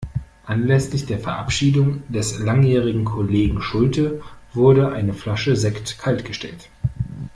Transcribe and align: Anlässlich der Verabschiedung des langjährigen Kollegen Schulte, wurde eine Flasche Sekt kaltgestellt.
Anlässlich 0.47 1.05
der 1.05 1.19
Verabschiedung 1.19 2.01
des 2.11 2.39
langjährigen 2.39 3.05
Kollegen 3.05 3.61
Schulte, 3.61 4.23
wurde 4.51 4.91
eine 4.91 5.13
Flasche 5.13 5.55
Sekt 5.55 5.99
kaltgestellt. 5.99 6.71